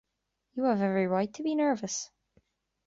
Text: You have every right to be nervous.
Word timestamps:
You 0.55 0.63
have 0.63 0.81
every 0.81 1.05
right 1.05 1.31
to 1.31 1.43
be 1.43 1.53
nervous. 1.53 2.09